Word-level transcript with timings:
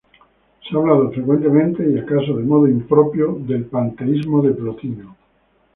Se 0.63 0.75
ha 0.75 0.79
hablado 0.79 1.11
frecuentemente 1.11 1.83
-y 1.87 1.99
acaso 2.01 2.33
de 2.35 2.43
modo 2.43 2.65
impropio- 2.67 3.37
del 3.45 3.65
panteísmo 3.65 4.41
de 4.41 4.51
Plotino. 4.55 5.15